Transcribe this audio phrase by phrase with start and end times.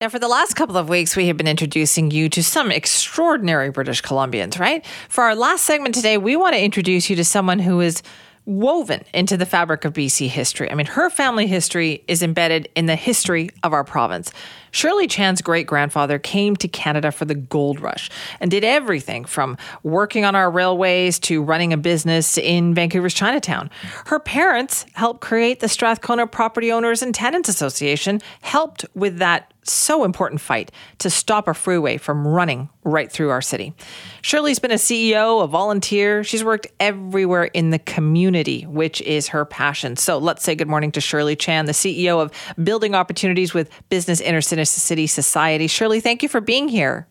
[0.00, 3.70] Now, for the last couple of weeks, we have been introducing you to some extraordinary
[3.70, 4.86] British Columbians, right?
[5.08, 8.00] For our last segment today, we want to introduce you to someone who is
[8.44, 10.70] woven into the fabric of BC history.
[10.70, 14.30] I mean, her family history is embedded in the history of our province.
[14.70, 19.56] Shirley Chan's great grandfather came to Canada for the gold rush and did everything from
[19.82, 23.70] working on our railways to running a business in Vancouver's Chinatown.
[24.06, 30.04] Her parents helped create the Strathcona Property Owners and Tenants Association, helped with that so
[30.04, 33.74] important fight to stop a freeway from running right through our city.
[34.22, 36.24] Shirley's been a CEO, a volunteer.
[36.24, 39.96] She's worked everywhere in the community, which is her passion.
[39.96, 42.32] So let's say good morning to Shirley Chan, the CEO of
[42.64, 45.66] Building Opportunities with Business Intercity City Society.
[45.66, 47.06] Shirley, thank you for being here.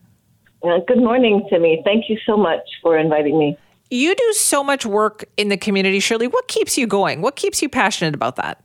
[0.62, 1.82] Uh, good morning, Simi.
[1.84, 3.56] Thank you so much for inviting me.
[3.90, 6.26] You do so much work in the community, Shirley.
[6.26, 7.22] What keeps you going?
[7.22, 8.62] What keeps you passionate about that?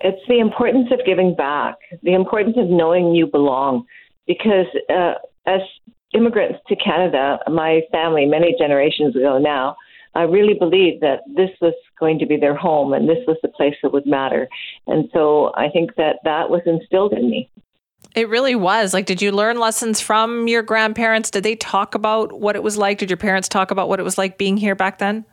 [0.00, 3.84] It's the importance of giving back, the importance of knowing you belong.
[4.26, 5.14] Because uh,
[5.46, 5.60] as
[6.14, 9.76] immigrants to Canada, my family, many generations ago now,
[10.14, 13.48] I really believed that this was going to be their home and this was the
[13.48, 14.48] place that would matter.
[14.86, 17.50] And so I think that that was instilled in me.
[18.14, 18.94] It really was.
[18.94, 21.30] Like, did you learn lessons from your grandparents?
[21.30, 22.98] Did they talk about what it was like?
[22.98, 25.24] Did your parents talk about what it was like being here back then?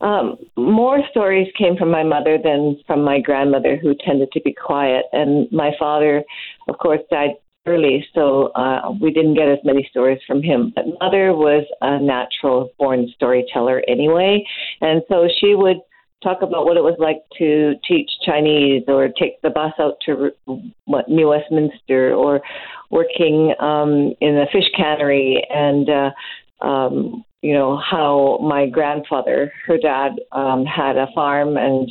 [0.00, 4.52] Um, more stories came from my mother than from my grandmother, who tended to be
[4.52, 5.04] quiet.
[5.12, 6.24] And my father,
[6.68, 10.72] of course, died early, so uh, we didn't get as many stories from him.
[10.74, 14.44] But mother was a natural born storyteller anyway,
[14.80, 15.78] and so she would
[16.22, 20.30] talk about what it was like to teach Chinese or take the bus out to
[20.84, 22.40] what New Westminster or
[22.90, 29.76] working um, in a fish cannery and uh, um, you know how my grandfather, her
[29.76, 31.90] dad, um, had a farm and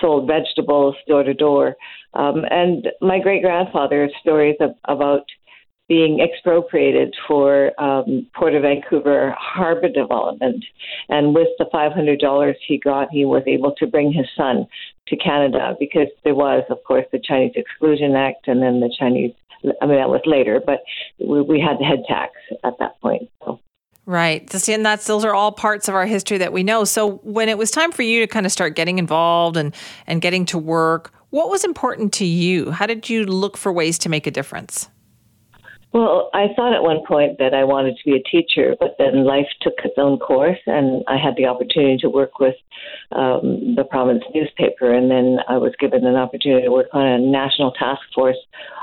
[0.00, 1.76] sold vegetables door to door.
[2.14, 5.24] Um, and my great grandfather's stories of, about
[5.88, 10.64] being expropriated for um, Port of Vancouver harbor development.
[11.08, 14.66] And with the $500 he got, he was able to bring his son
[15.08, 19.32] to Canada because there was, of course, the Chinese Exclusion Act and then the Chinese,
[19.82, 20.82] I mean, that was later, but
[21.18, 23.29] we, we had the head tax at that point.
[24.10, 24.68] Right.
[24.68, 26.82] And that's those are all parts of our history that we know.
[26.82, 29.72] So when it was time for you to kind of start getting involved and
[30.08, 32.72] and getting to work, what was important to you?
[32.72, 34.88] How did you look for ways to make a difference?
[35.92, 39.24] Well, I thought at one point that I wanted to be a teacher, but then
[39.24, 42.54] life took its own course, and I had the opportunity to work with
[43.10, 47.18] um, the province newspaper, and then I was given an opportunity to work on a
[47.18, 48.38] national task force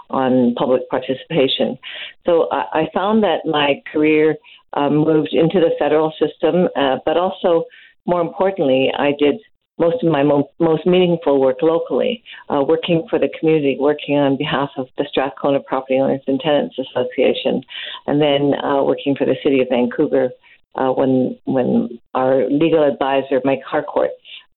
[0.09, 1.78] on public participation.
[2.25, 4.35] So I, I found that my career
[4.74, 7.63] um, moved into the federal system, uh, but also,
[8.06, 9.35] more importantly, I did
[9.77, 14.38] most of my mo- most meaningful work locally, uh, working for the community, working on
[14.38, 17.63] behalf of the Strathcona Property Owners and Tenants Association,
[18.07, 20.29] and then uh, working for the City of Vancouver
[20.75, 24.11] uh, when when our legal advisor Mike Harcourt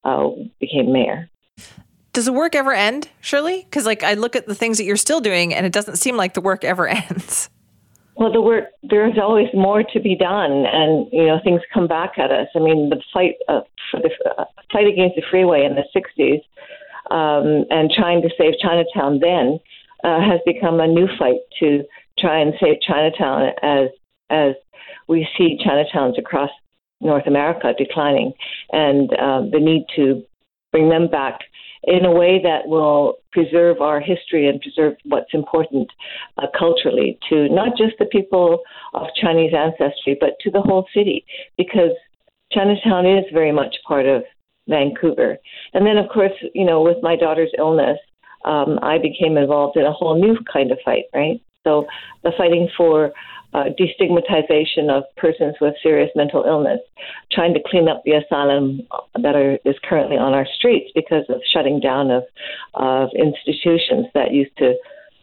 [0.04, 1.28] uh, became mayor.
[2.12, 3.62] Does the work ever end, Shirley?
[3.62, 6.16] Because like I look at the things that you're still doing, and it doesn't seem
[6.16, 7.48] like the work ever ends.
[8.20, 12.18] Well, the work there's always more to be done, and you know things come back
[12.18, 12.48] at us.
[12.54, 16.42] I mean, the fight uh, for the uh, fight against the freeway in the '60s
[17.10, 19.58] um, and trying to save Chinatown then
[20.04, 21.82] uh, has become a new fight to
[22.18, 23.88] try and save Chinatown as
[24.28, 24.52] as
[25.08, 26.50] we see Chinatowns across
[27.00, 28.34] North America declining,
[28.70, 30.22] and uh, the need to
[30.72, 31.38] bring them back
[31.84, 35.88] in a way that will preserve our history and preserve what's important
[36.38, 38.60] uh, culturally to not just the people
[38.94, 41.24] of Chinese ancestry, but to the whole city,
[41.56, 41.92] because
[42.52, 44.22] Chinatown is very much part of
[44.68, 45.38] Vancouver.
[45.72, 47.98] And then, of course, you know, with my daughter's illness,
[48.44, 51.40] um, I became involved in a whole new kind of fight, right?
[51.64, 51.86] So
[52.24, 53.12] the fighting for
[53.52, 56.80] uh, destigmatization of persons with serious mental illness,
[57.32, 58.80] trying to clean up the asylum
[59.22, 62.24] that are, is currently on our streets because of shutting down of,
[62.74, 64.74] of institutions that used to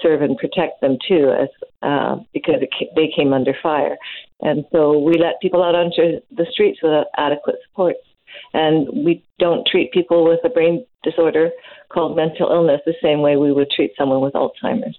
[0.02, 1.50] serve and protect them too, as
[1.82, 3.98] uh, because it, they came under fire,
[4.42, 7.96] and so we let people out onto the streets without adequate support
[8.54, 11.50] and we don't treat people with a brain disorder
[11.90, 14.98] called mental illness the same way we would treat someone with Alzheimer's.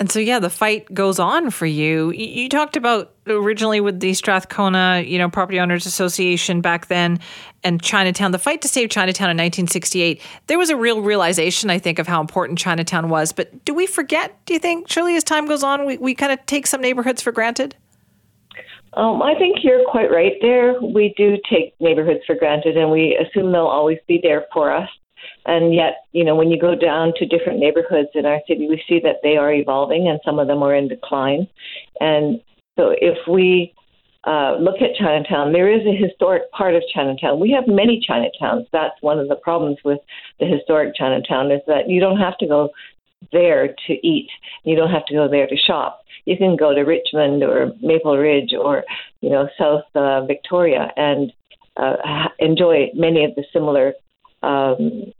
[0.00, 2.10] And so, yeah, the fight goes on for you.
[2.12, 7.20] You talked about originally with the Strathcona, you know, Property Owners Association back then
[7.62, 10.22] and Chinatown, the fight to save Chinatown in 1968.
[10.46, 13.32] There was a real realization, I think, of how important Chinatown was.
[13.32, 16.32] But do we forget, do you think, Shirley, as time goes on, we, we kind
[16.32, 17.76] of take some neighborhoods for granted?
[18.94, 20.80] Um, I think you're quite right there.
[20.80, 24.88] We do take neighborhoods for granted and we assume they'll always be there for us.
[25.46, 28.82] And yet, you know, when you go down to different neighborhoods in our city, we
[28.88, 31.48] see that they are evolving and some of them are in decline.
[32.00, 32.40] And
[32.78, 33.74] so if we
[34.24, 37.40] uh, look at Chinatown, there is a historic part of Chinatown.
[37.40, 38.66] We have many Chinatowns.
[38.72, 39.98] That's one of the problems with
[40.38, 42.70] the historic Chinatown is that you don't have to go
[43.32, 44.28] there to eat.
[44.64, 46.02] You don't have to go there to shop.
[46.26, 48.84] You can go to Richmond or Maple Ridge or
[49.20, 51.32] you know South uh, Victoria and
[51.76, 51.96] uh,
[52.38, 53.94] enjoy many of the similar
[54.42, 55.12] um,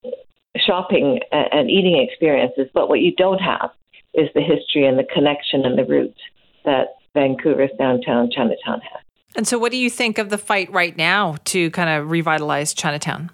[0.56, 3.70] shopping and eating experiences, but what you don't have
[4.14, 6.19] is the history and the connection and the roots
[6.64, 9.02] that Vancouver's downtown Chinatown has.
[9.37, 12.75] And so, what do you think of the fight right now to kind of revitalize
[12.75, 13.31] Chinatown?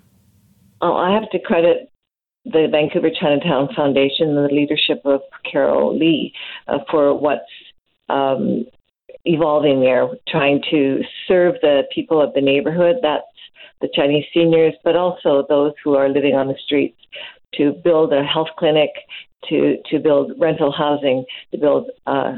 [0.83, 1.91] Oh, I have to credit
[2.45, 6.33] the Vancouver Chinatown Foundation and the leadership of Carol Lee
[6.69, 7.43] uh, for what's
[8.09, 8.67] um,
[9.27, 12.97] evolving there, trying to serve the people of the neighborhood.
[13.03, 13.25] That's
[13.81, 16.99] the Chinese seniors, but also those who are living on the streets,
[17.55, 18.91] to build a health clinic,
[19.49, 22.35] to to build rental housing, to build uh,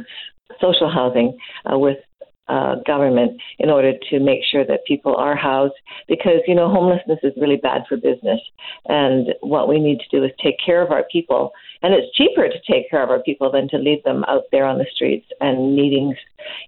[0.61, 1.37] social housing
[1.71, 1.99] uh, with
[2.49, 5.75] uh, government in order to make sure that people are housed
[6.09, 8.41] because you know homelessness is really bad for business
[8.87, 11.53] and what we need to do is take care of our people
[11.83, 14.65] and it's cheaper to take care of our people than to leave them out there
[14.65, 16.15] on the streets and needing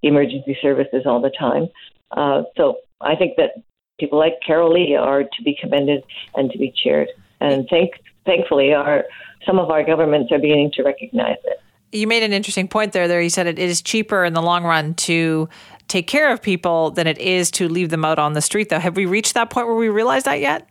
[0.03, 1.69] emergency services all the time
[2.17, 3.63] uh, so I think that
[3.99, 6.03] people like Carol Lee are to be commended
[6.35, 7.09] and to be cheered.
[7.41, 7.93] And thank,
[8.27, 9.05] thankfully, our
[9.47, 11.61] some of our governments are beginning to recognize it.
[11.93, 13.09] You made an interesting point there.
[13.09, 15.49] There, you said it is cheaper in the long run to
[15.89, 18.69] take care of people than it is to leave them out on the street.
[18.69, 20.71] Though, have we reached that point where we realize that yet?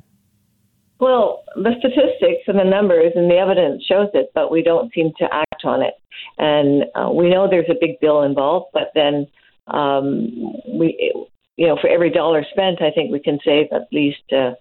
[0.99, 5.11] Well, the statistics and the numbers and the evidence shows it, but we don't seem
[5.19, 5.93] to act on it.
[6.37, 9.27] And uh, we know there's a big bill involved, but then
[9.67, 11.13] um, we
[11.59, 14.51] you know, for every dollar spent, I think we can save at least uh,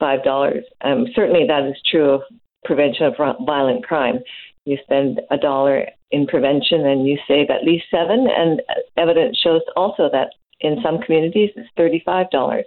[0.00, 0.64] five dollars.
[0.80, 2.22] Um, certainly, that is true of
[2.64, 3.14] prevention of
[3.46, 4.20] violent crime.
[4.64, 8.26] You spend a dollar in prevention, and you save at least seven.
[8.28, 8.62] And
[8.96, 10.30] evidence shows also that
[10.60, 12.64] in some communities, it's thirty-five dollars.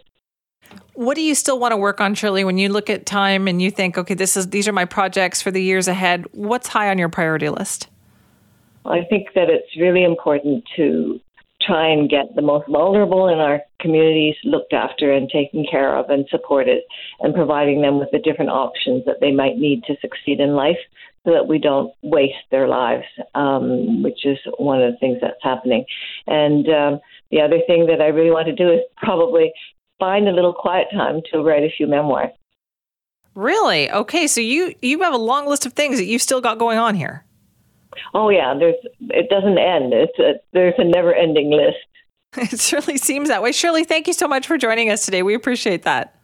[0.94, 2.44] What do you still want to work on, Shirley?
[2.44, 5.41] When you look at time and you think, okay, this is these are my projects
[5.41, 6.25] for the years ahead.
[6.33, 7.88] What's high on your priority list?
[8.86, 11.19] I think that it's really important to
[11.62, 16.10] try and get the most vulnerable in our communities looked after and taken care of
[16.10, 16.82] and supported
[17.20, 20.78] and providing them with the different options that they might need to succeed in life
[21.26, 25.44] so that we don't waste their lives, um, which is one of the things that's
[25.44, 25.86] happening.
[26.28, 29.52] And um, the other thing that I really want to do is probably
[30.00, 32.32] find a little quiet time to write a few memoirs.
[33.36, 33.92] Really?
[33.92, 36.78] Okay, so you you have a long list of things that you've still got going
[36.78, 37.26] on here.
[38.13, 38.75] Oh yeah, there's
[39.09, 39.94] it doesn't end.
[39.94, 41.77] It's a, there's a never-ending list.
[42.38, 43.51] It certainly seems that way.
[43.51, 45.24] Shirley, thank you so much for joining us today.
[45.24, 46.15] We appreciate that.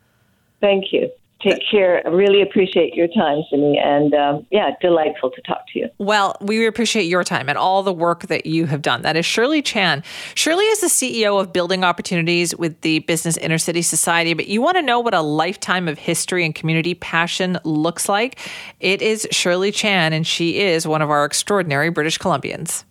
[0.62, 1.10] Thank you.
[1.42, 2.02] Take care.
[2.06, 5.90] I really appreciate your time, Simi, and um, yeah, delightful to talk to you.
[5.98, 9.02] Well, we appreciate your time and all the work that you have done.
[9.02, 10.02] That is Shirley Chan.
[10.34, 14.34] Shirley is the CEO of Building Opportunities with the Business Inner City Society.
[14.34, 18.40] But you want to know what a lifetime of history and community passion looks like?
[18.80, 22.86] It is Shirley Chan, and she is one of our extraordinary British Columbians.